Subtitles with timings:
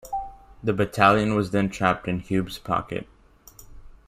[0.63, 3.07] The battalion was then trapped in Hube's Pocket.